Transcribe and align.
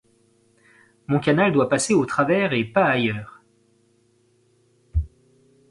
Mon 1.05 1.19
canal 1.19 1.51
doit 1.51 1.69
passer 1.69 1.93
au 1.93 2.07
travers 2.07 2.53
et 2.53 2.65
pas 2.65 2.85
ailleurs. 2.85 3.43